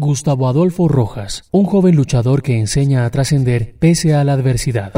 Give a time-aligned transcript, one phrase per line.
[0.00, 4.92] Gustavo Adolfo Rojas, un joven luchador que enseña a trascender pese a la adversidad.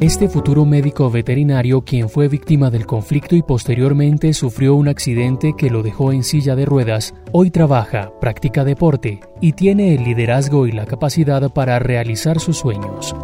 [0.00, 5.70] Este futuro médico veterinario, quien fue víctima del conflicto y posteriormente sufrió un accidente que
[5.70, 10.72] lo dejó en silla de ruedas, hoy trabaja, practica deporte y tiene el liderazgo y
[10.72, 13.16] la capacidad para realizar sus sueños.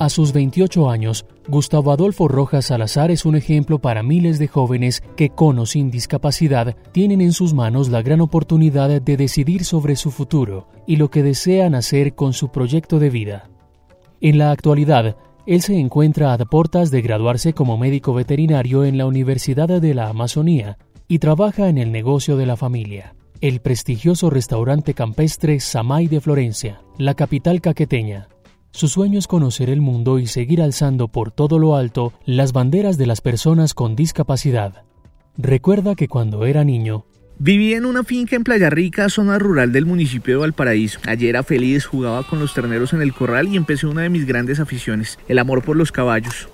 [0.00, 5.02] A sus 28 años, Gustavo Adolfo Rojas Salazar es un ejemplo para miles de jóvenes
[5.16, 9.96] que con o sin discapacidad tienen en sus manos la gran oportunidad de decidir sobre
[9.96, 13.50] su futuro y lo que desean hacer con su proyecto de vida.
[14.20, 15.16] En la actualidad,
[15.46, 20.10] él se encuentra a puertas de graduarse como médico veterinario en la Universidad de la
[20.10, 20.78] Amazonía
[21.08, 26.82] y trabaja en el negocio de la familia, el prestigioso restaurante campestre Samay de Florencia,
[26.98, 28.28] la capital caqueteña.
[28.70, 32.96] Su sueño es conocer el mundo y seguir alzando por todo lo alto las banderas
[32.98, 34.84] de las personas con discapacidad.
[35.36, 37.04] Recuerda que cuando era niño,
[37.40, 40.98] Viví en una finca en Playa Rica, zona rural del municipio de Valparaíso.
[41.06, 44.26] Allí era feliz, jugaba con los terneros en el corral y empecé una de mis
[44.26, 46.48] grandes aficiones, el amor por los caballos.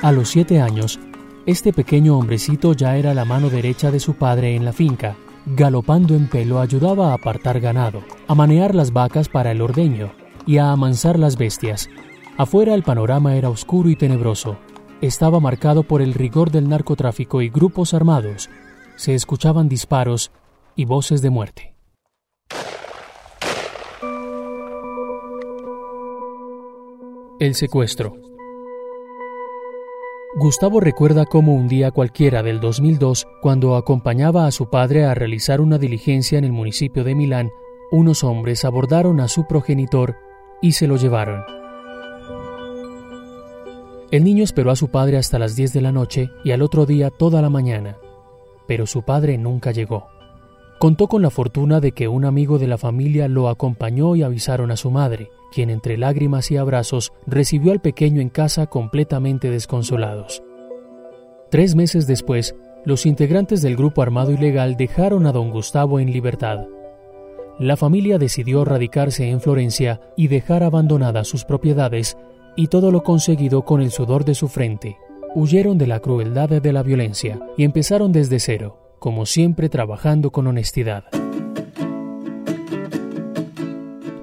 [0.00, 1.00] A los siete años,
[1.44, 6.14] este pequeño hombrecito ya era la mano derecha de su padre en la finca galopando
[6.14, 10.12] en pelo ayudaba a apartar ganado, a manear las vacas para el ordeño
[10.46, 11.88] y a amansar las bestias.
[12.36, 14.58] Afuera el panorama era oscuro y tenebroso.
[15.00, 18.50] Estaba marcado por el rigor del narcotráfico y grupos armados.
[18.96, 20.30] Se escuchaban disparos
[20.76, 21.74] y voces de muerte.
[27.38, 28.29] El secuestro.
[30.36, 35.60] Gustavo recuerda cómo un día cualquiera del 2002, cuando acompañaba a su padre a realizar
[35.60, 37.50] una diligencia en el municipio de Milán,
[37.90, 40.14] unos hombres abordaron a su progenitor
[40.62, 41.42] y se lo llevaron.
[44.12, 46.86] El niño esperó a su padre hasta las 10 de la noche y al otro
[46.86, 47.98] día toda la mañana,
[48.68, 50.06] pero su padre nunca llegó.
[50.78, 54.70] Contó con la fortuna de que un amigo de la familia lo acompañó y avisaron
[54.70, 60.42] a su madre, quien entre lágrimas y abrazos recibió al pequeño en casa completamente desconsolados.
[61.50, 66.66] Tres meses después, los integrantes del grupo armado ilegal dejaron a don Gustavo en libertad.
[67.58, 72.16] La familia decidió radicarse en Florencia y dejar abandonadas sus propiedades
[72.56, 74.96] y todo lo conseguido con el sudor de su frente.
[75.34, 80.46] Huyeron de la crueldad de la violencia y empezaron desde cero, como siempre trabajando con
[80.46, 81.04] honestidad.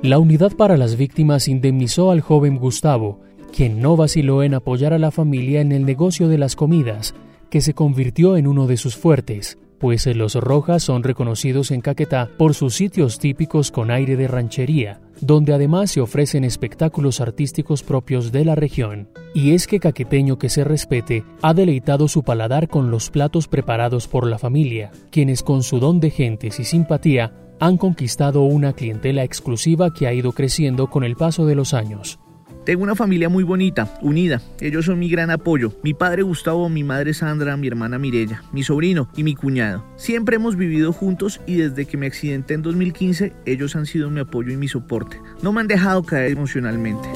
[0.03, 3.19] La Unidad para las Víctimas indemnizó al joven Gustavo,
[3.51, 7.15] quien no vaciló en apoyar a la familia en el negocio de las comidas,
[7.49, 12.29] que se convirtió en uno de sus fuertes, pues los Rojas son reconocidos en Caquetá
[12.37, 18.31] por sus sitios típicos con aire de ranchería, donde además se ofrecen espectáculos artísticos propios
[18.31, 19.09] de la región.
[19.33, 24.07] Y es que Caqueteño que se respete ha deleitado su paladar con los platos preparados
[24.07, 29.23] por la familia, quienes con su don de gentes y simpatía han conquistado una clientela
[29.23, 32.19] exclusiva que ha ido creciendo con el paso de los años.
[32.65, 34.41] Tengo una familia muy bonita, unida.
[34.59, 35.71] Ellos son mi gran apoyo.
[35.83, 39.85] Mi padre Gustavo, mi madre Sandra, mi hermana Mirella, mi sobrino y mi cuñado.
[39.95, 44.19] Siempre hemos vivido juntos y desde que me accidenté en 2015, ellos han sido mi
[44.19, 45.17] apoyo y mi soporte.
[45.41, 47.07] No me han dejado caer emocionalmente.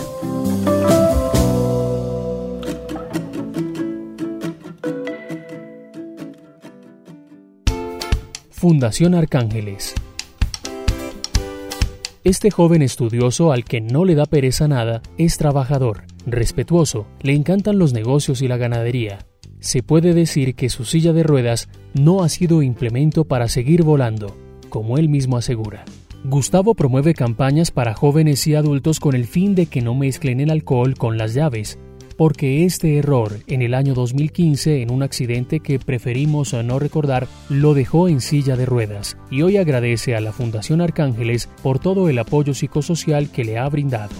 [8.51, 9.95] Fundación Arcángeles
[12.23, 17.79] este joven estudioso al que no le da pereza nada es trabajador, respetuoso, le encantan
[17.79, 19.25] los negocios y la ganadería.
[19.59, 24.37] Se puede decir que su silla de ruedas no ha sido implemento para seguir volando,
[24.69, 25.83] como él mismo asegura.
[26.23, 30.51] Gustavo promueve campañas para jóvenes y adultos con el fin de que no mezclen el
[30.51, 31.79] alcohol con las llaves,
[32.21, 37.73] porque este error en el año 2015 en un accidente que preferimos no recordar lo
[37.73, 42.19] dejó en silla de ruedas y hoy agradece a la Fundación Arcángeles por todo el
[42.19, 44.11] apoyo psicosocial que le ha brindado.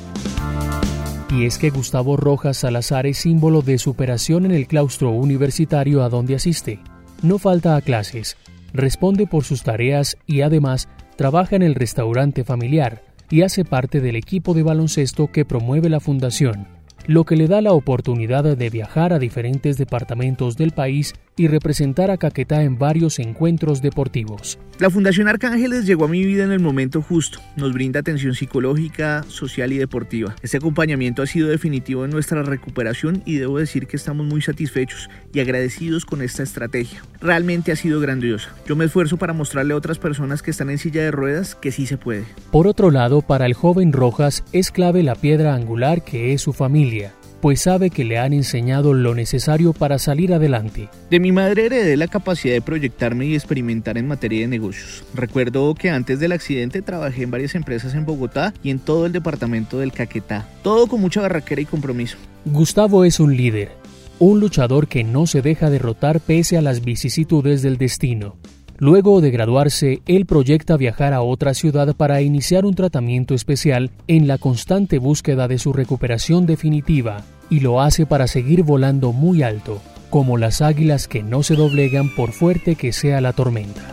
[1.29, 6.09] Y es que Gustavo Rojas Salazar es símbolo de superación en el claustro universitario a
[6.09, 6.79] donde asiste.
[7.21, 8.35] No falta a clases,
[8.73, 14.15] responde por sus tareas y además trabaja en el restaurante familiar y hace parte del
[14.15, 19.13] equipo de baloncesto que promueve la fundación lo que le da la oportunidad de viajar
[19.13, 24.59] a diferentes departamentos del país y representar a Caquetá en varios encuentros deportivos.
[24.79, 27.39] La Fundación Arcángeles llegó a mi vida en el momento justo.
[27.55, 30.35] Nos brinda atención psicológica, social y deportiva.
[30.41, 35.09] Este acompañamiento ha sido definitivo en nuestra recuperación y debo decir que estamos muy satisfechos
[35.33, 37.03] y agradecidos con esta estrategia.
[37.21, 38.55] Realmente ha sido grandiosa.
[38.67, 41.71] Yo me esfuerzo para mostrarle a otras personas que están en silla de ruedas que
[41.71, 42.25] sí se puede.
[42.51, 46.53] Por otro lado, para el joven Rojas es clave la piedra angular que es su
[46.53, 50.89] familia pues sabe que le han enseñado lo necesario para salir adelante.
[51.09, 55.03] De mi madre heredé la capacidad de proyectarme y experimentar en materia de negocios.
[55.13, 59.11] Recuerdo que antes del accidente trabajé en varias empresas en Bogotá y en todo el
[59.11, 62.17] departamento del Caquetá, todo con mucha barraquera y compromiso.
[62.45, 63.71] Gustavo es un líder,
[64.19, 68.37] un luchador que no se deja derrotar pese a las vicisitudes del destino.
[68.81, 74.25] Luego de graduarse, él proyecta viajar a otra ciudad para iniciar un tratamiento especial en
[74.25, 79.79] la constante búsqueda de su recuperación definitiva, y lo hace para seguir volando muy alto,
[80.09, 83.90] como las águilas que no se doblegan por fuerte que sea la tormenta.